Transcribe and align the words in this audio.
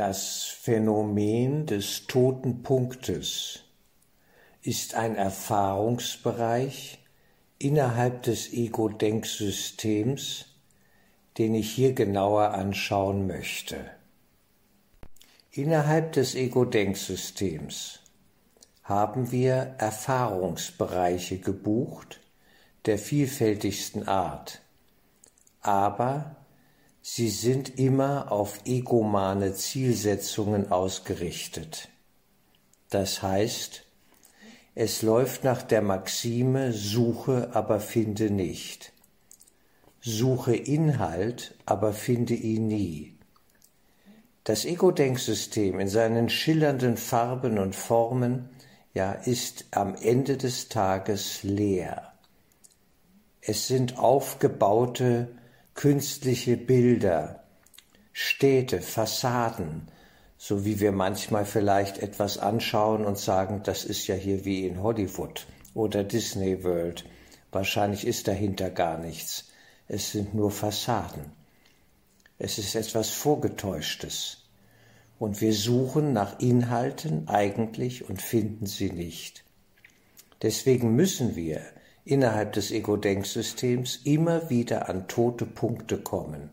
Das 0.00 0.46
Phänomen 0.46 1.66
des 1.66 2.06
toten 2.06 2.62
Punktes 2.62 3.64
ist 4.62 4.94
ein 4.94 5.14
Erfahrungsbereich 5.14 7.04
innerhalb 7.58 8.22
des 8.22 8.50
Ego-Denksystems, 8.50 10.46
den 11.36 11.54
ich 11.54 11.70
hier 11.72 11.92
genauer 11.92 12.54
anschauen 12.54 13.26
möchte. 13.26 13.90
Innerhalb 15.50 16.12
des 16.12 16.34
Ego-Denksystems 16.34 17.98
haben 18.82 19.30
wir 19.32 19.74
Erfahrungsbereiche 19.76 21.40
gebucht 21.40 22.20
der 22.86 22.96
vielfältigsten 22.96 24.08
Art, 24.08 24.62
aber 25.60 26.39
sie 27.02 27.28
sind 27.28 27.78
immer 27.78 28.30
auf 28.30 28.60
egomane 28.64 29.54
Zielsetzungen 29.54 30.70
ausgerichtet. 30.70 31.88
Das 32.90 33.22
heißt, 33.22 33.84
es 34.74 35.02
läuft 35.02 35.44
nach 35.44 35.62
der 35.62 35.82
Maxime 35.82 36.72
Suche, 36.72 37.50
aber 37.54 37.80
finde 37.80 38.30
nicht. 38.30 38.92
Suche 40.00 40.56
Inhalt, 40.56 41.54
aber 41.66 41.92
finde 41.92 42.34
ihn 42.34 42.68
nie. 42.68 43.16
Das 44.44 44.64
Ego-Denksystem 44.64 45.78
in 45.80 45.88
seinen 45.88 46.30
schillernden 46.30 46.96
Farben 46.96 47.58
und 47.58 47.76
Formen 47.76 48.48
ja 48.94 49.12
ist 49.12 49.66
am 49.72 49.94
Ende 49.94 50.36
des 50.36 50.68
Tages 50.68 51.42
leer. 51.42 52.12
Es 53.42 53.66
sind 53.66 53.98
aufgebaute 53.98 55.28
künstliche 55.80 56.58
Bilder, 56.58 57.42
Städte, 58.12 58.82
Fassaden, 58.82 59.88
so 60.36 60.66
wie 60.66 60.78
wir 60.78 60.92
manchmal 60.92 61.46
vielleicht 61.46 62.00
etwas 62.00 62.36
anschauen 62.36 63.06
und 63.06 63.16
sagen, 63.16 63.62
das 63.64 63.86
ist 63.86 64.06
ja 64.06 64.14
hier 64.14 64.44
wie 64.44 64.66
in 64.66 64.82
Hollywood 64.82 65.46
oder 65.72 66.04
Disney 66.04 66.64
World. 66.64 67.06
Wahrscheinlich 67.50 68.06
ist 68.06 68.28
dahinter 68.28 68.68
gar 68.68 68.98
nichts. 68.98 69.52
Es 69.88 70.12
sind 70.12 70.34
nur 70.34 70.50
Fassaden. 70.50 71.32
Es 72.38 72.58
ist 72.58 72.74
etwas 72.74 73.08
Vorgetäuschtes. 73.08 74.44
Und 75.18 75.40
wir 75.40 75.54
suchen 75.54 76.12
nach 76.12 76.40
Inhalten 76.40 77.26
eigentlich 77.26 78.06
und 78.06 78.20
finden 78.20 78.66
sie 78.66 78.92
nicht. 78.92 79.44
Deswegen 80.42 80.94
müssen 80.94 81.36
wir 81.36 81.62
innerhalb 82.04 82.52
des 82.52 82.70
Ego-Denksystems 82.70 84.00
immer 84.04 84.50
wieder 84.50 84.88
an 84.88 85.08
tote 85.08 85.46
Punkte 85.46 85.98
kommen 85.98 86.50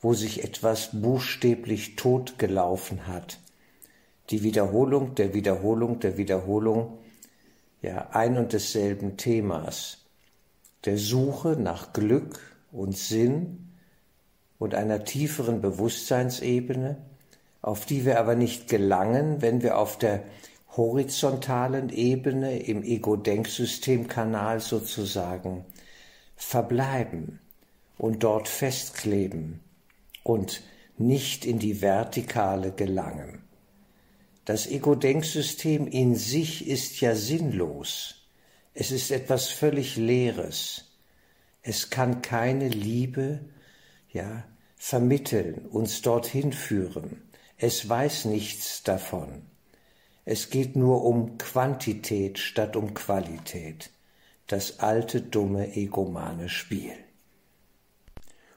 wo 0.00 0.14
sich 0.14 0.44
etwas 0.44 0.90
buchstäblich 0.92 1.96
totgelaufen 1.96 3.06
hat. 3.06 3.38
Die 4.30 4.42
Wiederholung 4.42 5.14
der 5.14 5.34
Wiederholung 5.34 6.00
der 6.00 6.16
Wiederholung 6.16 6.98
ja 7.82 8.10
ein 8.12 8.38
und 8.38 8.52
desselben 8.52 9.16
Themas, 9.16 9.98
der 10.84 10.96
Suche 10.96 11.56
nach 11.58 11.92
Glück 11.92 12.40
und 12.72 12.96
Sinn 12.96 13.72
und 14.58 14.74
einer 14.74 15.04
tieferen 15.04 15.60
Bewusstseinsebene, 15.60 16.96
auf 17.62 17.84
die 17.84 18.06
wir 18.06 18.18
aber 18.18 18.34
nicht 18.34 18.68
gelangen, 18.68 19.42
wenn 19.42 19.62
wir 19.62 19.76
auf 19.78 19.98
der 19.98 20.22
horizontalen 20.76 21.90
Ebene 21.90 22.60
im 22.60 22.82
Ego-Denksystemkanal 22.82 24.60
sozusagen 24.60 25.64
verbleiben 26.36 27.40
und 27.98 28.22
dort 28.22 28.48
festkleben 28.48 29.60
und 30.22 30.62
nicht 30.96 31.44
in 31.44 31.58
die 31.58 31.82
Vertikale 31.82 32.72
gelangen. 32.72 33.42
Das 34.44 34.66
Ego-Denksystem 34.66 35.86
in 35.86 36.14
sich 36.14 36.66
ist 36.66 37.00
ja 37.00 37.14
sinnlos. 37.14 38.26
Es 38.74 38.90
ist 38.90 39.10
etwas 39.10 39.48
völlig 39.48 39.96
Leeres. 39.96 40.96
Es 41.62 41.90
kann 41.90 42.22
keine 42.22 42.68
Liebe, 42.68 43.40
ja, 44.12 44.44
vermitteln, 44.76 45.66
uns 45.66 46.00
dorthin 46.00 46.52
führen. 46.52 47.22
Es 47.58 47.88
weiß 47.88 48.24
nichts 48.26 48.82
davon. 48.82 49.49
Es 50.32 50.48
geht 50.48 50.76
nur 50.76 51.02
um 51.04 51.38
Quantität 51.38 52.38
statt 52.38 52.76
um 52.76 52.94
Qualität. 52.94 53.90
Das 54.46 54.78
alte 54.78 55.22
dumme 55.22 55.74
egomane 55.74 56.48
Spiel. 56.48 56.92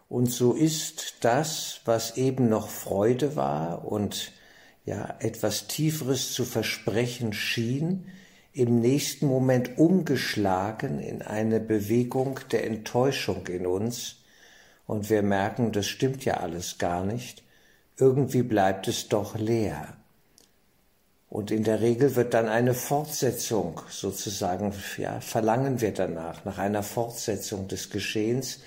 Und 0.08 0.28
so 0.28 0.54
ist 0.54 1.16
das, 1.22 1.82
was 1.86 2.16
eben 2.16 2.48
noch 2.48 2.70
Freude 2.70 3.36
war 3.36 3.86
und 3.92 4.34
ja 4.86 5.16
etwas 5.18 5.66
Tieferes 5.66 6.34
zu 6.34 6.46
versprechen 6.46 7.34
schien, 7.34 8.06
im 8.52 8.80
nächsten 8.80 9.26
Moment 9.26 9.80
umgeschlagen 9.80 11.00
in 11.00 11.24
eine 11.24 11.60
Bewegung 11.60 12.40
der 12.52 12.68
Enttäuschung 12.68 13.48
in 13.48 13.66
uns, 13.66 14.18
und 14.86 15.10
wir 15.10 15.24
merken, 15.24 15.72
das 15.72 15.88
stimmt 15.88 16.24
ja 16.24 16.36
alles 16.36 16.78
gar 16.78 17.04
nicht, 17.04 17.42
irgendwie 17.98 18.44
bleibt 18.44 18.88
es 18.88 19.08
doch 19.08 19.36
leer. 19.40 19.98
Und 21.34 21.50
in 21.50 21.64
der 21.64 21.82
Regel 21.82 22.16
wird 22.16 22.36
dann 22.36 22.48
eine 22.48 22.76
Fortsetzung 22.76 23.82
sozusagen, 23.90 24.72
ja, 25.00 25.20
verlangen 25.20 25.82
wir 25.82 25.92
danach, 25.92 26.46
nach 26.46 26.60
einer 26.60 26.84
Fortsetzung 26.84 27.68
des 27.68 27.90
Geschehens, 27.90 28.60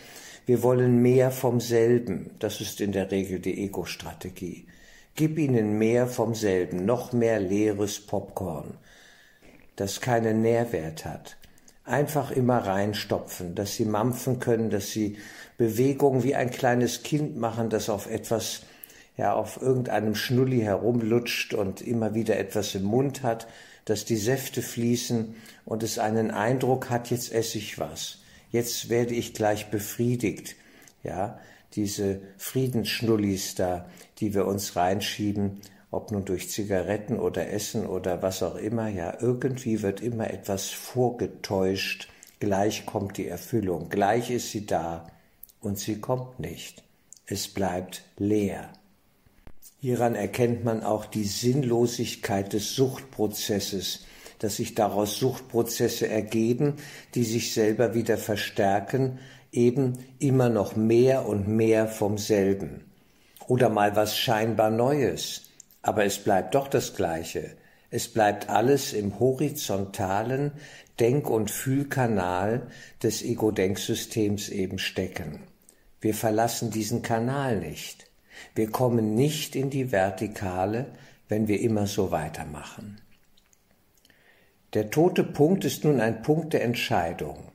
wir 0.46 0.64
wollen 0.64 1.00
mehr 1.00 1.30
vom 1.30 1.60
selben. 1.60 2.30
Das 2.40 2.60
ist 2.60 2.80
in 2.80 2.90
der 2.90 3.12
Regel 3.12 3.38
die 3.38 3.62
Ego-Strategie. 3.62 4.66
Gib 5.14 5.38
ihnen 5.38 5.78
mehr 5.78 6.08
vom 6.08 6.34
selben, 6.34 6.84
noch 6.84 7.12
mehr 7.12 7.38
leeres 7.38 8.00
Popcorn, 8.00 8.74
das 9.76 10.00
keinen 10.00 10.42
Nährwert 10.42 11.04
hat. 11.04 11.36
Einfach 11.84 12.32
immer 12.32 12.58
reinstopfen, 12.58 13.54
dass 13.54 13.76
sie 13.76 13.84
mampfen 13.84 14.40
können, 14.40 14.70
dass 14.70 14.90
sie 14.90 15.18
Bewegungen 15.56 16.24
wie 16.24 16.34
ein 16.34 16.50
kleines 16.50 17.04
Kind 17.04 17.36
machen, 17.36 17.70
das 17.70 17.88
auf 17.88 18.10
etwas, 18.10 18.62
ja, 19.16 19.34
auf 19.34 19.60
irgendeinem 19.60 20.14
Schnulli 20.14 20.60
herumlutscht 20.60 21.54
und 21.54 21.80
immer 21.80 22.14
wieder 22.14 22.38
etwas 22.38 22.74
im 22.74 22.84
Mund 22.84 23.22
hat, 23.22 23.46
dass 23.84 24.04
die 24.04 24.16
Säfte 24.16 24.62
fließen 24.62 25.34
und 25.64 25.82
es 25.82 25.98
einen 25.98 26.30
Eindruck 26.30 26.90
hat, 26.90 27.10
jetzt 27.10 27.32
esse 27.32 27.58
ich 27.58 27.78
was 27.78 28.18
jetzt 28.56 28.88
werde 28.88 29.14
ich 29.14 29.34
gleich 29.34 29.70
befriedigt. 29.70 30.56
Ja, 31.02 31.38
diese 31.74 32.20
Friedensschnullis 32.38 33.54
da, 33.54 33.88
die 34.18 34.34
wir 34.34 34.46
uns 34.46 34.76
reinschieben, 34.76 35.60
ob 35.90 36.10
nun 36.10 36.24
durch 36.24 36.50
Zigaretten 36.50 37.18
oder 37.18 37.50
Essen 37.50 37.86
oder 37.86 38.22
was 38.22 38.42
auch 38.42 38.56
immer, 38.56 38.88
ja, 38.88 39.16
irgendwie 39.20 39.82
wird 39.82 40.00
immer 40.00 40.30
etwas 40.30 40.70
vorgetäuscht, 40.70 42.08
gleich 42.40 42.86
kommt 42.86 43.18
die 43.18 43.28
Erfüllung, 43.28 43.88
gleich 43.88 44.30
ist 44.30 44.50
sie 44.50 44.66
da 44.66 45.06
und 45.60 45.78
sie 45.78 46.00
kommt 46.00 46.40
nicht. 46.40 46.82
Es 47.26 47.48
bleibt 47.48 48.04
leer. 48.16 48.72
Hieran 49.78 50.14
erkennt 50.14 50.64
man 50.64 50.82
auch 50.82 51.04
die 51.04 51.24
Sinnlosigkeit 51.24 52.52
des 52.52 52.74
Suchtprozesses, 52.74 54.04
dass 54.38 54.56
sich 54.56 54.74
daraus 54.74 55.18
Suchtprozesse 55.18 56.08
ergeben, 56.08 56.74
die 57.14 57.24
sich 57.24 57.52
selber 57.52 57.94
wieder 57.94 58.18
verstärken, 58.18 59.18
eben 59.52 59.94
immer 60.18 60.48
noch 60.48 60.76
mehr 60.76 61.26
und 61.26 61.48
mehr 61.48 61.88
vom 61.88 62.18
selben. 62.18 62.84
Oder 63.46 63.68
mal 63.68 63.96
was 63.96 64.16
scheinbar 64.16 64.70
Neues, 64.70 65.50
aber 65.82 66.04
es 66.04 66.18
bleibt 66.18 66.54
doch 66.54 66.68
das 66.68 66.94
Gleiche. 66.94 67.56
Es 67.90 68.08
bleibt 68.08 68.48
alles 68.48 68.92
im 68.92 69.20
horizontalen 69.20 70.52
Denk- 70.98 71.30
und 71.30 71.50
Fühlkanal 71.50 72.66
des 73.02 73.22
Ego-Denksystems 73.22 74.48
eben 74.48 74.78
stecken. 74.78 75.40
Wir 76.00 76.14
verlassen 76.14 76.70
diesen 76.70 77.02
Kanal 77.02 77.60
nicht. 77.60 78.06
Wir 78.54 78.70
kommen 78.70 79.14
nicht 79.14 79.56
in 79.56 79.70
die 79.70 79.92
Vertikale, 79.92 80.86
wenn 81.28 81.48
wir 81.48 81.60
immer 81.60 81.86
so 81.86 82.10
weitermachen. 82.10 83.00
Der 84.74 84.90
tote 84.90 85.24
Punkt 85.24 85.64
ist 85.64 85.84
nun 85.84 86.00
ein 86.00 86.22
Punkt 86.22 86.52
der 86.52 86.62
Entscheidung. 86.62 87.50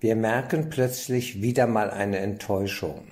Wir 0.00 0.16
merken 0.16 0.68
plötzlich 0.68 1.40
wieder 1.40 1.66
mal 1.66 1.90
eine 1.90 2.18
Enttäuschung. 2.18 3.04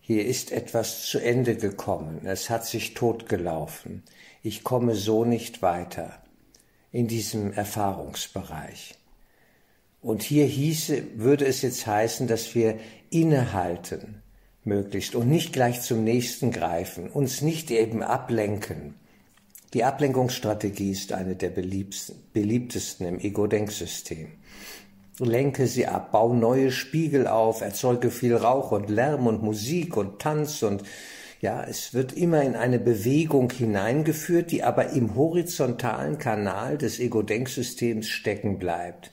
Hier 0.00 0.24
ist 0.24 0.52
etwas 0.52 1.06
zu 1.06 1.18
Ende 1.18 1.56
gekommen, 1.56 2.26
es 2.26 2.50
hat 2.50 2.66
sich 2.66 2.94
totgelaufen. 2.94 4.02
Ich 4.42 4.64
komme 4.64 4.94
so 4.94 5.24
nicht 5.24 5.62
weiter 5.62 6.22
in 6.90 7.08
diesem 7.08 7.52
Erfahrungsbereich. 7.52 8.94
Und 10.00 10.22
hier 10.22 10.46
hieße, 10.46 11.18
würde 11.18 11.46
es 11.46 11.62
jetzt 11.62 11.86
heißen, 11.86 12.26
dass 12.26 12.54
wir 12.54 12.78
innehalten, 13.10 14.21
möglichst, 14.64 15.14
und 15.14 15.28
nicht 15.28 15.52
gleich 15.52 15.82
zum 15.82 16.04
nächsten 16.04 16.50
greifen, 16.50 17.08
uns 17.08 17.42
nicht 17.42 17.70
eben 17.70 18.02
ablenken, 18.02 18.94
die 19.74 19.84
Ablenkungsstrategie 19.84 20.90
ist 20.90 21.14
eine 21.14 21.34
der 21.34 21.48
beliebtesten 21.48 23.06
im 23.06 23.18
Ego-Denksystem. 23.18 24.28
Lenke 25.18 25.66
sie 25.66 25.86
ab, 25.86 26.12
bau 26.12 26.34
neue 26.34 26.70
Spiegel 26.70 27.26
auf, 27.26 27.62
erzeuge 27.62 28.10
viel 28.10 28.36
Rauch 28.36 28.72
und 28.72 28.90
Lärm 28.90 29.26
und 29.26 29.42
Musik 29.42 29.96
und 29.96 30.18
Tanz 30.18 30.62
und 30.62 30.82
Ja, 31.40 31.64
es 31.64 31.94
wird 31.94 32.12
immer 32.12 32.42
in 32.42 32.54
eine 32.54 32.78
Bewegung 32.78 33.50
hineingeführt, 33.50 34.52
die 34.52 34.62
aber 34.62 34.90
im 34.90 35.16
horizontalen 35.16 36.18
Kanal 36.18 36.76
des 36.76 37.00
Ego-Denksystems 37.00 38.08
stecken 38.08 38.58
bleibt. 38.58 39.10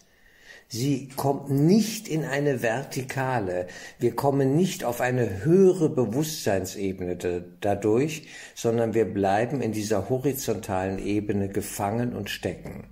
Sie 0.72 1.08
kommt 1.08 1.50
nicht 1.50 2.08
in 2.08 2.24
eine 2.26 2.62
Vertikale. 2.62 3.66
Wir 3.98 4.16
kommen 4.16 4.56
nicht 4.56 4.84
auf 4.84 5.02
eine 5.02 5.44
höhere 5.44 5.90
Bewusstseinsebene 5.90 7.18
dadurch, 7.60 8.28
sondern 8.54 8.94
wir 8.94 9.12
bleiben 9.12 9.62
in 9.62 9.72
dieser 9.72 10.10
horizontalen 10.10 11.00
Ebene 11.00 11.50
gefangen 11.50 12.14
und 12.16 12.30
stecken. 12.30 12.84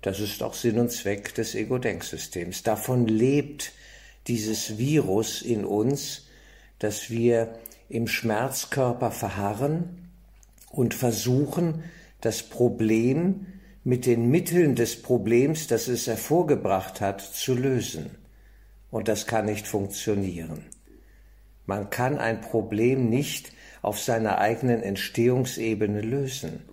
Das 0.00 0.20
ist 0.20 0.44
auch 0.44 0.54
Sinn 0.54 0.78
und 0.78 0.92
Zweck 0.92 1.34
des 1.34 1.56
Ego-Denksystems. 1.56 2.62
Davon 2.62 3.08
lebt 3.08 3.72
dieses 4.28 4.78
Virus 4.78 5.42
in 5.42 5.64
uns, 5.64 6.28
dass 6.78 7.10
wir 7.10 7.58
im 7.88 8.06
Schmerzkörper 8.06 9.10
verharren 9.10 10.08
und 10.70 10.94
versuchen, 10.94 11.82
das 12.20 12.44
Problem 12.44 13.46
mit 13.88 14.04
den 14.04 14.30
Mitteln 14.30 14.74
des 14.74 15.00
Problems, 15.00 15.66
das 15.66 15.88
es 15.88 16.06
hervorgebracht 16.06 17.00
hat, 17.00 17.22
zu 17.22 17.54
lösen. 17.54 18.10
Und 18.90 19.08
das 19.08 19.26
kann 19.26 19.46
nicht 19.46 19.66
funktionieren. 19.66 20.66
Man 21.64 21.88
kann 21.88 22.18
ein 22.18 22.42
Problem 22.42 23.08
nicht 23.08 23.50
auf 23.80 23.98
seiner 23.98 24.40
eigenen 24.40 24.82
Entstehungsebene 24.82 26.02
lösen. 26.02 26.68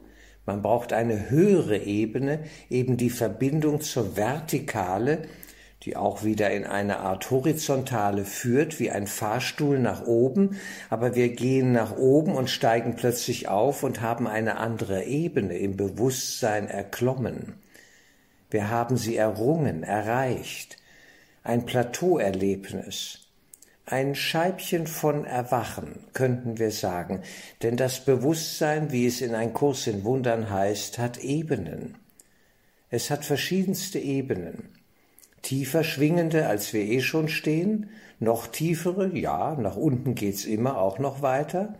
Man 0.46 0.62
braucht 0.62 0.92
eine 0.92 1.30
höhere 1.30 1.78
Ebene, 1.78 2.40
eben 2.70 2.98
die 2.98 3.10
Verbindung 3.10 3.80
zur 3.80 4.18
Vertikale, 4.18 5.22
die 5.86 5.96
auch 5.96 6.24
wieder 6.24 6.50
in 6.50 6.66
eine 6.66 7.00
Art 7.00 7.30
Horizontale 7.30 8.26
führt, 8.26 8.80
wie 8.80 8.90
ein 8.90 9.06
Fahrstuhl 9.06 9.78
nach 9.78 10.06
oben, 10.06 10.60
aber 10.90 11.14
wir 11.14 11.30
gehen 11.30 11.72
nach 11.72 11.96
oben 11.96 12.34
und 12.34 12.50
steigen 12.50 12.96
plötzlich 12.96 13.48
auf 13.48 13.84
und 13.84 14.02
haben 14.02 14.28
eine 14.28 14.58
andere 14.58 15.04
Ebene 15.04 15.58
im 15.58 15.78
Bewusstsein 15.78 16.68
erklommen. 16.68 17.54
Wir 18.50 18.70
haben 18.72 18.98
sie 18.98 19.16
errungen, 19.16 19.84
erreicht, 19.84 20.78
ein 21.44 21.68
Plateauerlebnis, 21.68 23.20
ein 23.86 24.16
Scheibchen 24.16 24.88
von 24.88 25.24
Erwachen, 25.26 26.00
könnten 26.14 26.58
wir 26.58 26.72
sagen, 26.72 27.22
denn 27.62 27.78
das 27.78 28.04
Bewusstsein, 28.04 28.92
wie 28.92 29.06
es 29.06 29.22
in 29.22 29.36
ein 29.36 29.54
Kurs 29.54 29.86
in 29.86 30.04
Wundern 30.04 30.50
heißt, 30.50 30.98
hat 30.98 31.20
Ebenen. 31.20 31.96
Es 32.90 33.12
hat 33.12 33.24
verschiedenste 33.24 34.00
Ebenen 34.00 34.75
tiefer 35.46 35.84
schwingende, 35.84 36.48
als 36.48 36.74
wir 36.74 36.82
eh 36.82 37.02
schon 37.02 37.30
stehen, 37.30 37.90
noch 38.20 38.48
tiefere, 38.48 39.16
ja, 39.16 39.56
nach 39.56 39.76
unten 39.76 40.16
geht's 40.16 40.46
immer 40.46 40.78
auch 40.80 40.98
noch 40.98 41.22
weiter, 41.22 41.76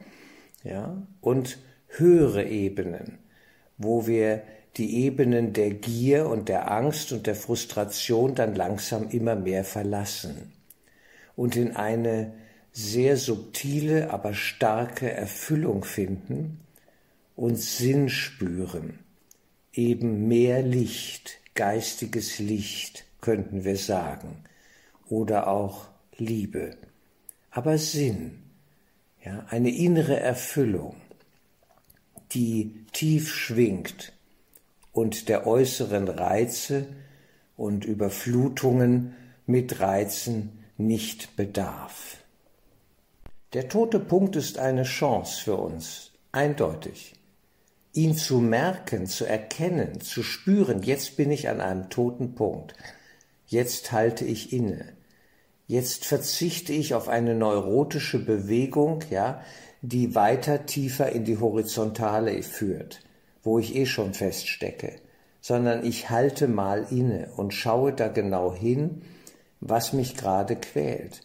ja, 0.64 1.02
und 1.20 1.58
höhere 1.88 2.46
Ebenen, 2.46 3.18
wo 3.78 4.06
wir 4.06 4.44
die 4.78 5.04
Ebenen 5.04 5.54
der 5.54 5.72
Gier 5.72 6.28
und 6.28 6.48
der 6.48 6.72
Angst 6.72 7.12
und 7.12 7.26
der 7.26 7.36
Frustration 7.36 8.36
dann 8.36 8.54
langsam 8.54 9.10
immer 9.10 9.36
mehr 9.36 9.64
verlassen 9.64 10.54
und 11.36 11.56
in 11.56 11.76
eine 11.76 12.34
sehr 12.72 13.18
subtile, 13.18 14.12
aber 14.12 14.34
starke 14.34 15.10
Erfüllung 15.10 15.86
finden 15.86 16.60
und 17.36 17.56
Sinn 17.58 18.10
spüren, 18.10 19.00
eben 19.74 20.28
mehr 20.28 20.62
Licht, 20.62 21.40
geistiges 21.56 22.38
Licht, 22.38 23.05
könnten 23.26 23.64
wir 23.64 23.76
sagen, 23.76 24.44
oder 25.10 25.48
auch 25.48 25.88
Liebe, 26.16 26.78
aber 27.50 27.80
Sinn, 27.80 28.44
ja, 29.24 29.48
eine 29.50 29.76
innere 29.76 30.20
Erfüllung, 30.20 30.96
die 32.34 32.86
tief 32.94 33.34
schwingt 33.34 34.14
und 34.92 35.28
der 35.28 35.48
äußeren 35.48 36.08
Reize 36.08 36.86
und 37.58 37.84
Überflutungen 37.84 39.16
mit 39.48 39.80
Reizen 39.80 40.60
nicht 40.78 41.36
bedarf. 41.36 42.18
Der 43.54 43.70
tote 43.70 44.00
Punkt 44.00 44.36
ist 44.36 44.60
eine 44.60 44.84
Chance 44.84 45.42
für 45.46 45.56
uns, 45.56 46.12
eindeutig. 46.32 47.16
Ihn 47.94 48.16
zu 48.16 48.40
merken, 48.40 49.08
zu 49.08 49.26
erkennen, 49.26 50.00
zu 50.00 50.22
spüren, 50.22 50.84
jetzt 50.84 51.18
bin 51.18 51.32
ich 51.32 51.50
an 51.50 51.60
einem 51.60 51.90
toten 51.90 52.36
Punkt 52.36 52.76
jetzt 53.46 53.92
halte 53.92 54.26
ich 54.26 54.54
inne. 54.54 54.94
Jetzt 55.68 56.06
verzichte 56.06 56.74
ich 56.74 56.94
auf 56.94 57.10
eine 57.10 57.34
neurotische 57.34 58.24
Bewegung, 58.24 59.04
ja, 59.10 59.42
die 59.82 60.16
weiter 60.16 60.66
tiefer 60.66 61.12
in 61.12 61.26
die 61.26 61.40
Horizontale 61.40 62.42
führt, 62.44 63.02
wo 63.44 63.60
ich 63.60 63.76
eh 63.76 63.86
schon 63.86 64.14
feststecke, 64.14 64.96
sondern 65.42 65.86
ich 65.86 66.10
halte 66.10 66.48
mal 66.48 66.88
inne 66.92 67.30
und 67.36 67.54
schaue 67.54 67.94
da 67.94 68.08
genau 68.08 68.54
hin, 68.54 69.02
was 69.60 69.94
mich 69.94 70.16
gerade 70.16 70.56
quält. 70.56 71.22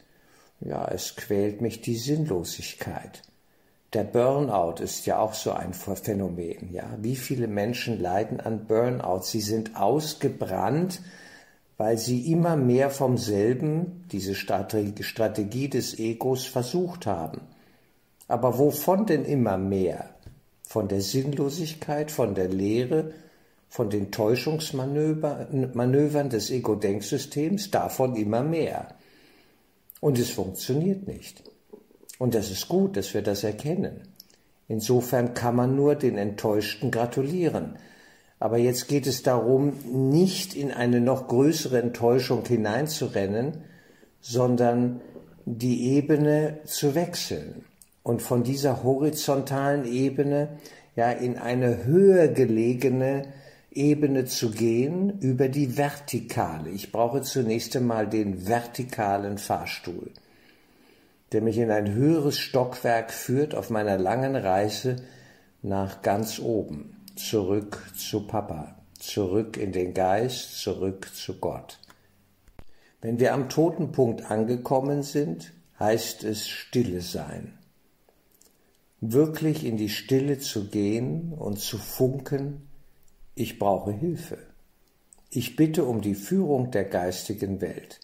Ja, 0.61 0.87
es 0.89 1.17
quält 1.17 1.61
mich 1.61 1.81
die 1.81 1.97
Sinnlosigkeit. 1.97 3.23
Der 3.93 4.05
Burnout 4.05 4.83
ist 4.83 5.07
ja 5.07 5.19
auch 5.19 5.35
so 5.35 5.53
ein 5.53 5.75
Phänomen, 5.75 6.73
ja. 6.73 6.97
Wie 7.01 7.17
viele 7.17 7.49
Menschen 7.49 8.01
leiden 8.01 8.41
an 8.41 8.67
Burnout? 8.67 9.23
Sie 9.23 9.41
sind 9.41 9.75
ausgebrannt, 9.75 11.01
weil 11.81 11.97
sie 11.97 12.31
immer 12.31 12.57
mehr 12.57 12.91
vom 12.91 13.17
selben, 13.17 14.05
diese 14.13 14.35
Strategie 14.35 15.71
des 15.71 15.99
Egos, 15.99 16.45
versucht 16.45 17.07
haben. 17.07 17.41
Aber 18.29 18.59
wovon 18.59 19.07
denn 19.07 19.25
immer 19.25 19.57
mehr? 19.57 20.11
Von 20.63 20.89
der 20.89 21.01
Sinnlosigkeit, 21.01 22.11
von 22.11 22.35
der 22.35 22.51
Leere, 22.51 23.15
von 23.71 23.89
den 23.89 24.13
Täuschungsmanövern 24.13 26.29
des 26.29 26.51
Ego-Denksystems, 26.51 27.71
davon 27.71 28.15
immer 28.15 28.43
mehr. 28.43 28.89
Und 30.01 30.19
es 30.19 30.29
funktioniert 30.29 31.09
nicht. 31.09 31.45
Und 32.19 32.35
das 32.35 32.51
ist 32.51 32.69
gut, 32.69 32.99
dass 32.99 33.15
wir 33.15 33.23
das 33.23 33.43
erkennen. 33.43 34.03
Insofern 34.69 35.33
kann 35.33 35.57
man 35.57 35.77
nur 35.77 35.95
den 35.95 36.19
Enttäuschten 36.19 36.91
gratulieren, 36.91 37.79
aber 38.41 38.57
jetzt 38.57 38.89
geht 38.89 39.07
es 39.07 39.23
darum, 39.23 39.75
nicht 39.93 40.57
in 40.57 40.73
eine 40.73 41.01
noch 41.01 41.29
größere 41.29 41.81
Enttäuschung 41.81 42.45
hineinzurennen, 42.45 43.59
sondern 44.23 45.03
die 45.45 45.95
Ebene 45.95 46.59
zu 46.65 46.95
wechseln 46.95 47.67
und 48.03 48.23
von 48.23 48.43
dieser 48.43 48.83
horizontalen 48.83 49.85
Ebene 49.85 50.49
ja 50.97 51.11
in 51.11 51.39
eine 51.39 51.85
höher 51.85 52.29
gelegene 52.29 53.27
Ebene 53.73 54.25
zu 54.25 54.51
gehen 54.51 55.21
über 55.21 55.49
die 55.49 55.77
vertikale. 55.77 56.71
Ich 56.71 56.93
brauche 56.93 57.21
zunächst 57.21 57.77
einmal 57.77 58.09
den 58.09 58.49
vertikalen 58.49 59.37
Fahrstuhl, 59.37 60.11
der 61.33 61.43
mich 61.43 61.59
in 61.59 61.71
ein 61.71 61.93
höheres 61.93 62.39
Stockwerk 62.39 63.13
führt 63.13 63.55
auf 63.55 63.69
meiner 63.69 63.99
langen 63.99 64.35
Reise 64.35 64.97
nach 65.63 66.01
ganz 66.01 66.39
oben 66.39 66.97
zurück 67.29 67.83
zu 67.97 68.27
Papa, 68.27 68.77
zurück 68.99 69.57
in 69.57 69.73
den 69.73 69.95
Geist, 69.95 70.59
zurück 70.61 71.11
zu 71.15 71.35
Gott. 71.35 71.79
Wenn 73.01 73.19
wir 73.19 73.35
am 73.35 73.49
Totenpunkt 73.49 74.31
angekommen 74.31 75.03
sind, 75.03 75.53
heißt 75.79 76.25
es 76.25 76.49
Stille 76.49 77.01
sein. 77.01 77.59
Wirklich 79.01 79.65
in 79.65 79.77
die 79.77 79.89
Stille 79.89 80.39
zu 80.39 80.69
gehen 80.69 81.33
und 81.33 81.59
zu 81.59 81.79
funken, 81.79 82.69
ich 83.35 83.59
brauche 83.59 83.93
Hilfe. 83.93 84.39
Ich 85.31 85.57
bitte 85.57 85.85
um 85.85 86.03
die 86.03 86.15
Führung 86.15 86.71
der 86.71 86.85
geistigen 86.85 87.61
Welt. 87.61 88.01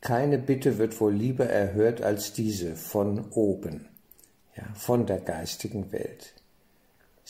Keine 0.00 0.38
Bitte 0.38 0.78
wird 0.78 1.00
wohl 1.00 1.12
lieber 1.12 1.46
erhört 1.46 2.02
als 2.02 2.32
diese 2.32 2.76
von 2.76 3.30
oben, 3.32 3.88
ja, 4.56 4.64
von 4.74 5.06
der 5.06 5.20
geistigen 5.20 5.90
Welt. 5.92 6.39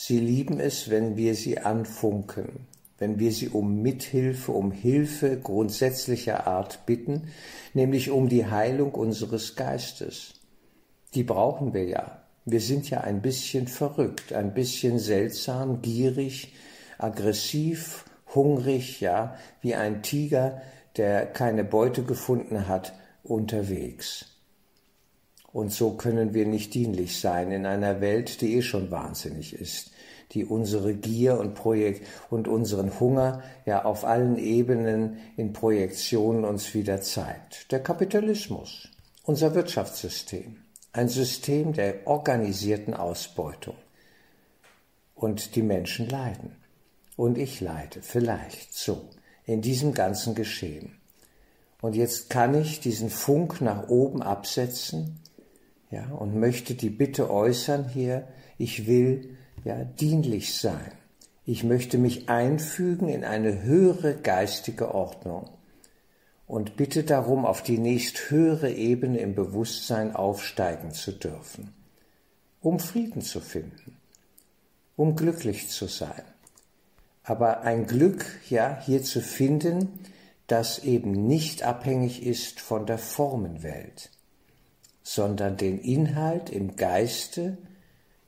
Sie 0.02 0.18
lieben 0.18 0.60
es, 0.60 0.88
wenn 0.88 1.18
wir 1.18 1.34
sie 1.34 1.58
anfunken, 1.58 2.66
wenn 2.96 3.18
wir 3.18 3.32
sie 3.32 3.50
um 3.50 3.82
Mithilfe, 3.82 4.50
um 4.50 4.72
Hilfe 4.72 5.38
grundsätzlicher 5.38 6.46
Art 6.46 6.86
bitten, 6.86 7.28
nämlich 7.74 8.10
um 8.10 8.30
die 8.30 8.46
Heilung 8.46 8.92
unseres 8.92 9.56
Geistes. 9.56 10.40
Die 11.12 11.22
brauchen 11.22 11.74
wir 11.74 11.84
ja. 11.84 12.22
Wir 12.46 12.62
sind 12.62 12.88
ja 12.88 13.02
ein 13.02 13.20
bisschen 13.20 13.68
verrückt, 13.68 14.32
ein 14.32 14.54
bisschen 14.54 14.98
seltsam, 14.98 15.82
gierig, 15.82 16.54
aggressiv, 16.96 18.06
hungrig, 18.34 19.02
ja, 19.02 19.36
wie 19.60 19.74
ein 19.74 20.02
Tiger, 20.02 20.62
der 20.96 21.26
keine 21.26 21.62
Beute 21.62 22.04
gefunden 22.04 22.68
hat, 22.68 22.94
unterwegs. 23.22 24.29
Und 25.52 25.72
so 25.72 25.92
können 25.92 26.32
wir 26.32 26.46
nicht 26.46 26.74
dienlich 26.74 27.20
sein 27.20 27.50
in 27.50 27.66
einer 27.66 28.00
Welt, 28.00 28.40
die 28.40 28.56
eh 28.56 28.62
schon 28.62 28.90
wahnsinnig 28.90 29.54
ist, 29.54 29.90
die 30.32 30.44
unsere 30.44 30.94
Gier 30.94 31.38
und 31.40 31.54
Projekt 31.54 32.06
und 32.30 32.46
unseren 32.46 33.00
Hunger 33.00 33.42
ja 33.66 33.84
auf 33.84 34.04
allen 34.04 34.38
Ebenen 34.38 35.18
in 35.36 35.52
Projektionen 35.52 36.44
uns 36.44 36.72
wieder 36.74 37.00
zeigt. 37.00 37.72
Der 37.72 37.82
Kapitalismus, 37.82 38.88
unser 39.24 39.54
Wirtschaftssystem, 39.54 40.56
ein 40.92 41.08
System 41.08 41.72
der 41.72 42.06
organisierten 42.06 42.94
Ausbeutung. 42.94 43.76
Und 45.14 45.54
die 45.54 45.62
Menschen 45.62 46.08
leiden. 46.08 46.56
Und 47.16 47.36
ich 47.36 47.60
leide, 47.60 48.00
vielleicht 48.00 48.74
so, 48.74 49.10
in 49.44 49.60
diesem 49.60 49.92
ganzen 49.92 50.34
Geschehen. 50.34 50.96
Und 51.82 51.94
jetzt 51.94 52.30
kann 52.30 52.54
ich 52.54 52.80
diesen 52.80 53.10
Funk 53.10 53.60
nach 53.60 53.88
oben 53.88 54.22
absetzen, 54.22 55.20
ja, 55.90 56.08
und 56.10 56.38
möchte 56.38 56.74
die 56.74 56.90
Bitte 56.90 57.30
äußern 57.30 57.88
hier, 57.88 58.28
ich 58.58 58.86
will, 58.86 59.36
ja, 59.64 59.84
dienlich 59.84 60.54
sein. 60.54 60.92
Ich 61.44 61.64
möchte 61.64 61.98
mich 61.98 62.28
einfügen 62.28 63.08
in 63.08 63.24
eine 63.24 63.62
höhere 63.62 64.14
geistige 64.14 64.94
Ordnung 64.94 65.50
und 66.46 66.76
bitte 66.76 67.04
darum, 67.04 67.44
auf 67.46 67.62
die 67.62 67.78
nächst 67.78 68.30
höhere 68.30 68.72
Ebene 68.72 69.18
im 69.18 69.34
Bewusstsein 69.34 70.14
aufsteigen 70.14 70.92
zu 70.92 71.12
dürfen, 71.12 71.72
um 72.60 72.78
Frieden 72.78 73.22
zu 73.22 73.40
finden, 73.40 73.96
um 74.96 75.16
glücklich 75.16 75.68
zu 75.68 75.86
sein. 75.86 76.22
Aber 77.22 77.62
ein 77.62 77.86
Glück, 77.86 78.26
ja, 78.48 78.80
hier 78.84 79.02
zu 79.02 79.20
finden, 79.20 80.00
das 80.46 80.80
eben 80.80 81.26
nicht 81.26 81.62
abhängig 81.62 82.24
ist 82.26 82.60
von 82.60 82.86
der 82.86 82.98
Formenwelt, 82.98 84.10
sondern 85.02 85.56
den 85.56 85.78
Inhalt 85.80 86.50
im 86.50 86.76
Geiste, 86.76 87.58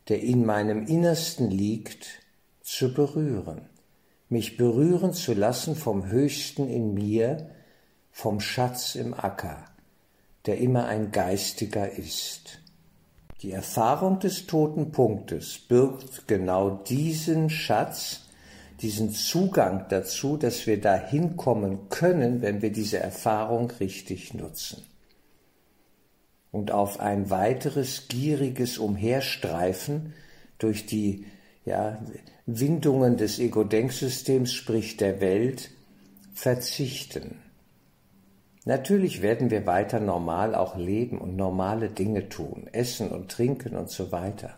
der 0.09 0.23
in 0.23 0.45
meinem 0.45 0.87
Innersten 0.87 1.51
liegt, 1.51 2.07
zu 2.63 2.93
berühren, 2.95 3.63
mich 4.29 4.57
berühren 4.57 5.13
zu 5.13 5.35
lassen 5.35 5.77
vom 5.77 6.07
Höchsten 6.07 6.69
in 6.69 6.95
mir, 6.95 7.51
vom 8.11 8.41
Schatz 8.41 8.95
im 8.95 9.15
Acker, 9.15 9.65
der 10.47 10.59
immer 10.59 10.87
ein 10.87 11.13
geistiger 11.13 11.91
ist. 11.91 12.61
Die 13.43 13.53
Erfahrung 13.53 14.21
des 14.21 14.47
toten 14.47 14.93
Punktes 14.93 15.59
birgt 15.59 16.29
genau 16.29 16.71
diesen 16.71 17.51
Schatz, 17.51 18.29
diesen 18.81 19.11
Zugang 19.11 19.87
dazu, 19.89 20.37
dass 20.37 20.67
wir 20.67 20.81
dahin 20.81 21.37
kommen 21.37 21.89
können, 21.89 22.41
wenn 22.43 22.63
wir 22.63 22.71
diese 22.71 22.99
Erfahrung 22.99 23.71
richtig 23.81 24.35
nutzen. 24.35 24.85
Und 26.53 26.71
auf 26.71 27.01
ein 27.01 27.31
weiteres 27.31 28.07
gieriges 28.07 28.79
Umherstreifen 28.79 30.15
durch 30.59 30.87
die 30.87 31.27
ja, 31.65 31.99
Windungen 32.47 33.17
des 33.17 33.41
Ego-Denksystems, 33.41 34.53
sprich 34.53 34.97
der 34.97 35.21
Welt, 35.21 35.71
verzichten. 36.35 37.41
Natürlich 38.65 39.23
werden 39.23 39.51
wir 39.51 39.67
weiter 39.67 39.99
normal 39.99 40.55
auch 40.55 40.77
leben 40.77 41.19
und 41.19 41.35
normale 41.35 41.89
Dinge 41.89 42.29
tun, 42.29 42.69
essen 42.71 43.11
und 43.11 43.31
trinken 43.31 43.75
und 43.75 43.91
so 43.91 44.13
weiter. 44.13 44.57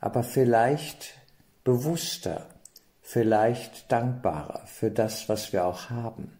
Aber 0.00 0.22
vielleicht 0.22 1.14
bewusster, 1.62 2.46
vielleicht 3.02 3.92
dankbarer 3.92 4.66
für 4.66 4.90
das, 4.90 5.28
was 5.28 5.52
wir 5.52 5.66
auch 5.66 5.90
haben 5.90 6.38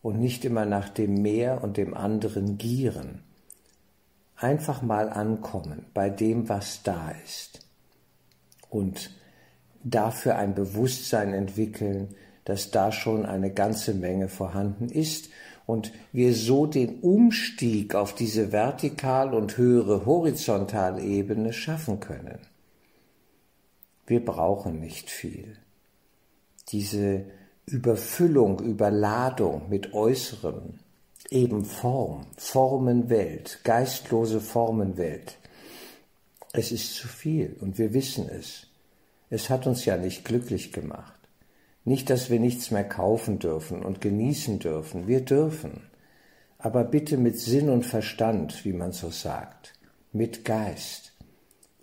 und 0.00 0.18
nicht 0.18 0.44
immer 0.44 0.64
nach 0.64 0.88
dem 0.88 1.20
Mehr 1.20 1.62
und 1.62 1.76
dem 1.76 1.92
anderen 1.92 2.56
gieren. 2.56 3.23
Einfach 4.36 4.82
mal 4.82 5.08
ankommen 5.08 5.86
bei 5.94 6.10
dem, 6.10 6.48
was 6.48 6.82
da 6.82 7.12
ist 7.24 7.66
und 8.68 9.10
dafür 9.84 10.36
ein 10.36 10.54
Bewusstsein 10.54 11.32
entwickeln, 11.32 12.14
dass 12.44 12.70
da 12.70 12.92
schon 12.92 13.24
eine 13.24 13.52
ganze 13.52 13.94
Menge 13.94 14.28
vorhanden 14.28 14.88
ist 14.88 15.28
und 15.66 15.92
wir 16.12 16.34
so 16.34 16.66
den 16.66 17.00
Umstieg 17.00 17.94
auf 17.94 18.14
diese 18.14 18.52
vertikal 18.52 19.34
und 19.34 19.56
höhere 19.56 20.04
Horizontalebene 20.04 21.52
schaffen 21.52 22.00
können. 22.00 22.38
Wir 24.06 24.22
brauchen 24.22 24.80
nicht 24.80 25.08
viel. 25.10 25.56
Diese 26.68 27.24
Überfüllung, 27.66 28.60
Überladung 28.60 29.70
mit 29.70 29.94
Äußerem, 29.94 30.80
eben 31.30 31.64
Form, 31.64 32.26
Formenwelt, 32.36 33.60
geistlose 33.64 34.40
Formenwelt, 34.40 35.38
es 36.52 36.70
ist 36.70 36.94
zu 36.94 37.08
viel 37.08 37.56
und 37.60 37.78
wir 37.78 37.92
wissen 37.94 38.28
es. 38.28 38.68
Es 39.28 39.50
hat 39.50 39.66
uns 39.66 39.84
ja 39.84 39.96
nicht 39.96 40.24
glücklich 40.24 40.72
gemacht. 40.72 41.18
Nicht, 41.84 42.10
dass 42.10 42.30
wir 42.30 42.38
nichts 42.38 42.70
mehr 42.70 42.88
kaufen 42.88 43.40
dürfen 43.40 43.84
und 43.84 44.00
genießen 44.00 44.60
dürfen. 44.60 45.08
Wir 45.08 45.20
dürfen. 45.20 45.82
Aber 46.58 46.84
bitte 46.84 47.16
mit 47.16 47.40
Sinn 47.40 47.68
und 47.68 47.84
Verstand, 47.84 48.64
wie 48.64 48.72
man 48.72 48.92
so 48.92 49.10
sagt. 49.10 49.74
Mit 50.12 50.44
Geist. 50.44 51.12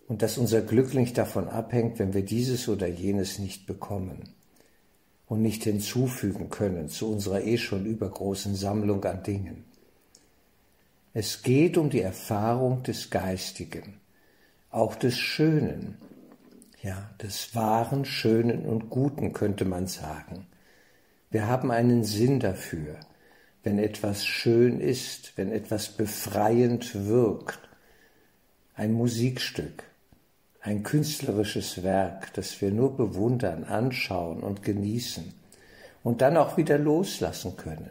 Und 0.08 0.22
dass 0.22 0.38
unser 0.38 0.62
Glück 0.62 0.94
nicht 0.94 1.18
davon 1.18 1.48
abhängt, 1.48 1.98
wenn 1.98 2.14
wir 2.14 2.24
dieses 2.24 2.68
oder 2.68 2.88
jenes 2.88 3.38
nicht 3.38 3.66
bekommen 3.66 4.34
und 5.32 5.40
nicht 5.40 5.64
hinzufügen 5.64 6.50
können 6.50 6.90
zu 6.90 7.10
unserer 7.10 7.42
eh 7.42 7.56
schon 7.56 7.86
übergroßen 7.86 8.54
Sammlung 8.54 9.02
an 9.06 9.22
Dingen. 9.22 9.64
Es 11.14 11.42
geht 11.42 11.78
um 11.78 11.88
die 11.88 12.02
Erfahrung 12.02 12.82
des 12.82 13.08
Geistigen 13.08 13.94
auch 14.68 14.94
des 14.94 15.16
Schönen, 15.16 15.96
ja, 16.82 17.08
des 17.22 17.54
wahren, 17.54 18.04
Schönen 18.04 18.66
und 18.66 18.90
Guten 18.90 19.32
könnte 19.32 19.64
man 19.64 19.86
sagen. 19.86 20.46
Wir 21.30 21.46
haben 21.46 21.70
einen 21.70 22.04
Sinn 22.04 22.38
dafür, 22.38 23.00
wenn 23.62 23.78
etwas 23.78 24.26
schön 24.26 24.80
ist, 24.80 25.32
wenn 25.38 25.50
etwas 25.50 25.88
befreiend 25.88 27.06
wirkt. 27.06 27.70
Ein 28.74 28.92
Musikstück, 28.92 29.84
ein 30.62 30.84
künstlerisches 30.84 31.82
Werk, 31.82 32.32
das 32.34 32.60
wir 32.60 32.70
nur 32.70 32.96
bewundern, 32.96 33.64
anschauen 33.64 34.42
und 34.42 34.62
genießen 34.62 35.34
und 36.04 36.20
dann 36.20 36.36
auch 36.36 36.56
wieder 36.56 36.78
loslassen 36.78 37.56
können. 37.56 37.90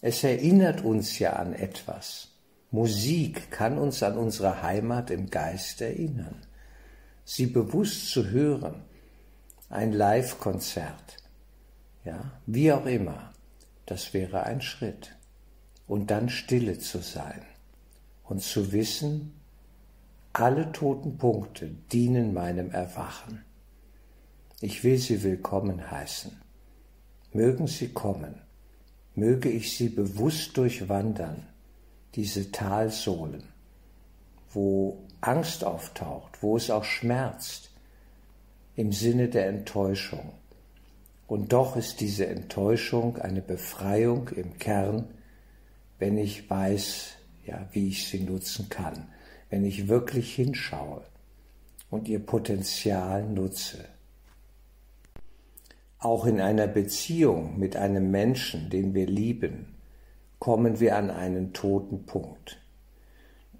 Es 0.00 0.24
erinnert 0.24 0.82
uns 0.84 1.20
ja 1.20 1.34
an 1.34 1.52
etwas. 1.54 2.28
Musik 2.72 3.52
kann 3.52 3.78
uns 3.78 4.02
an 4.02 4.18
unsere 4.18 4.62
Heimat 4.62 5.10
im 5.10 5.30
Geist 5.30 5.80
erinnern. 5.80 6.34
Sie 7.24 7.46
bewusst 7.46 8.10
zu 8.10 8.30
hören, 8.30 8.82
ein 9.70 9.92
Live-Konzert, 9.92 11.18
ja, 12.04 12.32
wie 12.46 12.72
auch 12.72 12.84
immer, 12.84 13.32
das 13.86 14.12
wäre 14.12 14.42
ein 14.42 14.60
Schritt. 14.60 15.14
Und 15.86 16.10
dann 16.10 16.28
stille 16.28 16.78
zu 16.78 16.98
sein 16.98 17.42
und 18.24 18.42
zu 18.42 18.72
wissen, 18.72 19.41
alle 20.32 20.72
toten 20.72 21.18
Punkte 21.18 21.68
dienen 21.92 22.32
meinem 22.32 22.70
Erwachen. 22.70 23.44
Ich 24.60 24.82
will 24.82 24.96
sie 24.96 25.22
willkommen 25.22 25.90
heißen. 25.90 26.40
Mögen 27.32 27.66
sie 27.66 27.88
kommen, 27.88 28.40
möge 29.14 29.48
ich 29.48 29.76
sie 29.76 29.88
bewusst 29.88 30.56
durchwandern 30.56 31.46
diese 32.14 32.50
Talsohlen, 32.50 33.44
wo 34.52 35.04
Angst 35.20 35.64
auftaucht, 35.64 36.42
wo 36.42 36.56
es 36.56 36.70
auch 36.70 36.84
schmerzt, 36.84 37.70
im 38.74 38.92
Sinne 38.92 39.28
der 39.28 39.48
Enttäuschung. 39.48 40.32
Und 41.26 41.52
doch 41.52 41.76
ist 41.76 42.00
diese 42.00 42.26
Enttäuschung 42.26 43.16
eine 43.18 43.42
Befreiung 43.42 44.28
im 44.28 44.58
Kern, 44.58 45.08
wenn 45.98 46.18
ich 46.18 46.48
weiß, 46.48 47.12
ja, 47.46 47.68
wie 47.72 47.88
ich 47.88 48.08
sie 48.08 48.20
nutzen 48.20 48.68
kann, 48.68 49.08
wenn 49.52 49.66
ich 49.66 49.86
wirklich 49.86 50.34
hinschaue 50.34 51.02
und 51.90 52.08
ihr 52.08 52.20
Potenzial 52.20 53.22
nutze. 53.22 53.84
Auch 55.98 56.24
in 56.24 56.40
einer 56.40 56.66
Beziehung 56.66 57.58
mit 57.58 57.76
einem 57.76 58.10
Menschen, 58.10 58.70
den 58.70 58.94
wir 58.94 59.06
lieben, 59.06 59.74
kommen 60.38 60.80
wir 60.80 60.96
an 60.96 61.10
einen 61.10 61.52
toten 61.52 62.06
Punkt. 62.06 62.62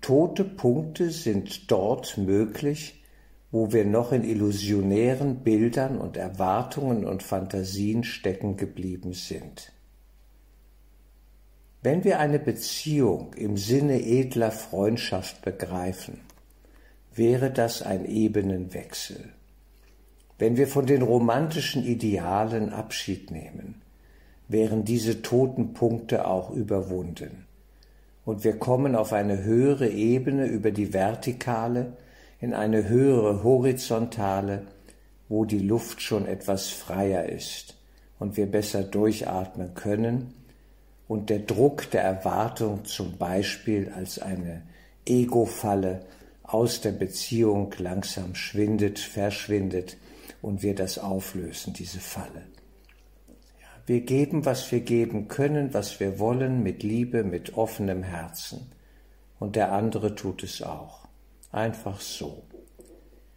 Tote 0.00 0.44
Punkte 0.44 1.11
sind 1.11 1.70
dort 1.70 2.16
möglich, 2.16 3.04
wo 3.50 3.70
wir 3.70 3.84
noch 3.84 4.12
in 4.12 4.25
illusionären 4.25 5.40
Bildern 5.44 5.99
und 5.99 6.16
Erwartungen 6.16 7.04
und 7.04 7.22
Fantasien 7.22 8.02
stecken 8.02 8.56
geblieben 8.56 9.12
sind. 9.12 9.72
Wenn 11.84 12.04
wir 12.04 12.20
eine 12.20 12.38
Beziehung 12.38 13.34
im 13.34 13.56
Sinne 13.56 14.00
edler 14.00 14.52
Freundschaft 14.52 15.42
begreifen, 15.42 16.20
wäre 17.12 17.50
das 17.50 17.82
ein 17.82 18.04
Ebenenwechsel. 18.04 19.30
Wenn 20.38 20.56
wir 20.56 20.68
von 20.68 20.86
den 20.86 21.02
romantischen 21.02 21.84
Idealen 21.84 22.72
Abschied 22.72 23.32
nehmen, 23.32 23.82
wären 24.46 24.84
diese 24.84 25.22
toten 25.22 25.72
Punkte 25.72 26.28
auch 26.28 26.50
überwunden. 26.50 27.46
Und 28.24 28.44
wir 28.44 28.60
kommen 28.60 28.94
auf 28.94 29.12
eine 29.12 29.42
höhere 29.42 29.88
Ebene 29.88 30.46
über 30.46 30.70
die 30.70 30.92
vertikale, 30.92 31.96
in 32.40 32.54
eine 32.54 32.88
höhere 32.88 33.42
horizontale, 33.42 34.68
wo 35.28 35.44
die 35.44 35.58
Luft 35.58 36.00
schon 36.00 36.26
etwas 36.26 36.68
freier 36.68 37.28
ist 37.28 37.76
und 38.20 38.36
wir 38.36 38.46
besser 38.46 38.84
durchatmen 38.84 39.74
können 39.74 40.34
und 41.12 41.28
der 41.28 41.40
Druck 41.40 41.90
der 41.90 42.04
Erwartung 42.04 42.87
zum 42.87 43.19
Beispiel 43.19 43.92
als 43.95 44.19
eine 44.19 44.62
Ego-Falle 45.04 46.07
aus 46.42 46.81
der 46.81 46.92
Beziehung 46.92 47.75
langsam 47.76 48.35
schwindet, 48.35 48.99
verschwindet 48.99 49.99
und 50.40 50.62
wir 50.62 50.75
das 50.75 50.99
auflösen, 50.99 51.75
diese 51.75 52.00
Falle. 52.00 52.47
Wir 53.85 54.00
geben, 54.00 54.47
was 54.47 54.73
wir 54.73 54.81
geben 54.81 55.28
können, 55.28 55.75
was 55.75 56.00
wir 56.00 56.19
wollen, 56.19 56.62
mit 56.62 56.83
Liebe, 56.83 57.25
mit 57.25 57.59
offenem 57.59 58.02
Herzen. 58.02 58.73
Und 59.38 59.54
der 59.54 59.73
andere 59.73 60.14
tut 60.14 60.42
es 60.42 60.62
auch. 60.62 61.09
Einfach 61.50 62.00
so. 62.00 62.42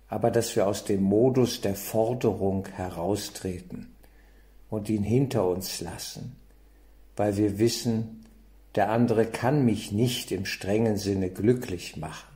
Aber 0.08 0.32
dass 0.32 0.56
wir 0.56 0.66
aus 0.66 0.86
dem 0.86 1.04
Modus 1.04 1.60
der 1.60 1.76
Forderung 1.76 2.70
heraustreten 2.70 3.94
und 4.70 4.88
ihn 4.88 5.04
hinter 5.04 5.46
uns 5.46 5.82
lassen, 5.82 6.38
weil 7.16 7.38
wir 7.38 7.60
wissen, 7.60 8.26
der 8.76 8.90
andere 8.90 9.26
kann 9.26 9.64
mich 9.66 9.92
nicht 9.92 10.32
im 10.32 10.46
strengen 10.46 10.98
Sinne 10.98 11.30
glücklich 11.30 11.96
machen. 11.98 12.36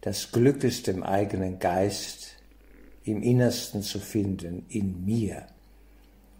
Das 0.00 0.32
Glück 0.32 0.64
ist 0.64 0.88
im 0.88 1.02
eigenen 1.02 1.60
Geist, 1.60 2.34
im 3.04 3.22
Innersten 3.22 3.82
zu 3.82 4.00
finden, 4.00 4.66
in 4.68 5.04
mir, 5.04 5.46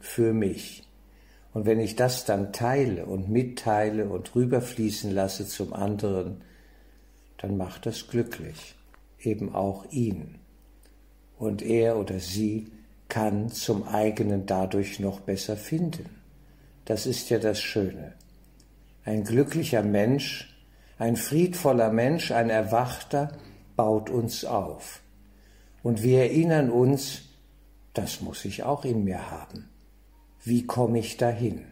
für 0.00 0.35
mich. 0.35 0.83
Und 1.52 1.66
wenn 1.66 1.78
ich 1.78 1.94
das 1.94 2.25
dann 2.25 2.52
teile 2.52 3.06
und 3.06 3.30
mitteile 3.30 4.09
und 4.09 4.35
rüberfließen 4.35 5.12
lasse 5.12 5.47
zum 5.47 5.73
anderen, 5.73 6.42
dann 7.38 7.56
macht 7.56 7.87
das 7.87 8.09
glücklich, 8.09 8.75
eben 9.21 9.54
auch 9.54 9.85
ihn. 9.90 10.35
Und 11.38 11.62
er 11.62 11.97
oder 11.99 12.18
sie 12.18 12.66
kann 13.09 13.50
zum 13.50 13.87
eigenen 13.87 14.47
dadurch 14.47 14.99
noch 14.99 15.21
besser 15.21 15.56
finden. 15.56 16.24
Das 16.84 17.06
ist 17.06 17.30
ja 17.30 17.38
das 17.38 17.60
Schöne. 17.60 18.14
Ein 19.04 19.24
glücklicher 19.24 19.82
Mensch, 19.82 20.54
ein 20.98 21.16
friedvoller 21.16 21.90
Mensch, 21.90 22.30
ein 22.30 22.50
Erwachter 22.50 23.36
baut 23.76 24.10
uns 24.10 24.44
auf. 24.44 25.02
Und 25.82 26.02
wir 26.02 26.20
erinnern 26.20 26.70
uns, 26.70 27.22
das 27.92 28.20
muss 28.20 28.44
ich 28.44 28.62
auch 28.62 28.84
in 28.84 29.04
mir 29.04 29.30
haben. 29.30 29.68
Wie 30.42 30.66
komme 30.66 30.98
ich 30.98 31.16
dahin? 31.16 31.64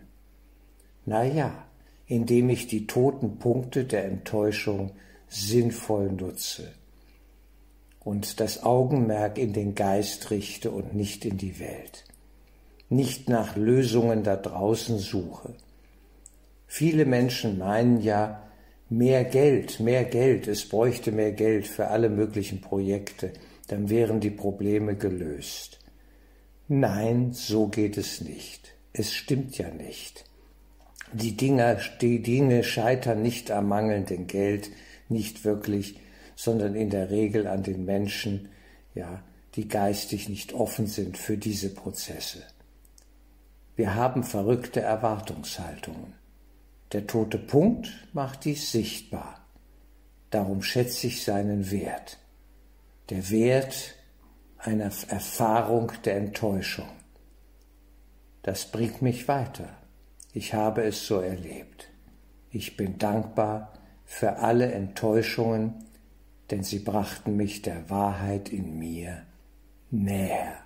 Na 1.04 1.24
ja, 1.24 1.64
indem 2.06 2.48
ich 2.50 2.66
die 2.66 2.86
toten 2.86 3.38
Punkte 3.38 3.84
der 3.84 4.04
Enttäuschung 4.04 4.92
sinnvoll 5.28 6.12
nutze 6.12 6.72
und 8.00 8.40
das 8.40 8.62
Augenmerk 8.62 9.38
in 9.38 9.52
den 9.52 9.74
Geist 9.74 10.30
richte 10.30 10.70
und 10.70 10.94
nicht 10.94 11.24
in 11.24 11.38
die 11.38 11.58
Welt, 11.58 12.04
nicht 12.92 13.28
nach 13.28 13.56
Lösungen 13.56 14.22
da 14.22 14.36
draußen 14.36 14.98
suche. 14.98 15.54
Viele 16.66 17.04
Menschen 17.04 17.58
meinen 17.58 18.00
ja, 18.00 18.42
mehr 18.88 19.24
Geld, 19.24 19.80
mehr 19.80 20.04
Geld, 20.04 20.48
es 20.48 20.68
bräuchte 20.68 21.12
mehr 21.12 21.32
Geld 21.32 21.66
für 21.66 21.88
alle 21.88 22.08
möglichen 22.08 22.60
Projekte 22.60 23.32
dann 23.72 23.88
wären 23.88 24.20
die 24.20 24.30
Probleme 24.30 24.96
gelöst. 24.96 25.78
Nein, 26.68 27.32
so 27.32 27.68
geht 27.68 27.96
es 27.96 28.20
nicht. 28.20 28.74
Es 28.92 29.14
stimmt 29.14 29.56
ja 29.56 29.70
nicht. 29.70 30.24
Die 31.14 31.36
Dinge, 31.38 31.78
die 32.02 32.22
Dinge 32.22 32.64
scheitern 32.64 33.22
nicht 33.22 33.50
am 33.50 33.68
mangelnden 33.68 34.26
Geld, 34.26 34.70
nicht 35.08 35.44
wirklich, 35.44 35.98
sondern 36.36 36.74
in 36.74 36.90
der 36.90 37.10
Regel 37.10 37.46
an 37.46 37.62
den 37.62 37.86
Menschen, 37.86 38.50
ja, 38.94 39.22
die 39.54 39.68
geistig 39.68 40.28
nicht 40.28 40.52
offen 40.52 40.86
sind 40.86 41.16
für 41.16 41.38
diese 41.38 41.74
Prozesse. 41.74 42.42
Wir 43.76 43.94
haben 43.94 44.24
verrückte 44.24 44.80
Erwartungshaltungen. 44.80 46.14
Der 46.92 47.06
tote 47.06 47.38
Punkt 47.38 47.90
macht 48.12 48.44
dies 48.44 48.70
sichtbar. 48.72 49.46
Darum 50.30 50.62
schätze 50.62 51.06
ich 51.06 51.24
seinen 51.24 51.70
Wert 51.70 52.18
der 53.12 53.28
Wert 53.30 53.94
einer 54.56 54.90
Erfahrung 55.08 55.92
der 56.04 56.16
Enttäuschung. 56.16 56.88
Das 58.42 58.64
bringt 58.64 59.02
mich 59.02 59.28
weiter. 59.28 59.68
Ich 60.32 60.54
habe 60.54 60.84
es 60.84 61.06
so 61.06 61.20
erlebt. 61.20 61.88
Ich 62.50 62.78
bin 62.78 62.96
dankbar 62.96 63.74
für 64.06 64.38
alle 64.38 64.72
Enttäuschungen, 64.72 65.84
denn 66.50 66.62
sie 66.62 66.78
brachten 66.78 67.36
mich 67.36 67.60
der 67.60 67.90
Wahrheit 67.90 68.48
in 68.48 68.78
mir 68.78 69.26
näher. 69.90 70.61